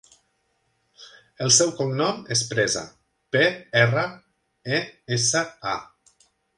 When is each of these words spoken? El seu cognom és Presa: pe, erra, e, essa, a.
El 1.47 1.53
seu 1.57 1.73
cognom 1.81 2.25
és 2.37 2.43
Presa: 2.55 2.85
pe, 3.37 3.45
erra, 3.85 4.09
e, 4.81 4.85
essa, 5.21 5.49
a. 5.77 5.81